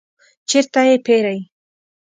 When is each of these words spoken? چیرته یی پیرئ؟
چیرته 0.49 0.81
یی 0.87 0.97
پیرئ؟ 1.05 1.39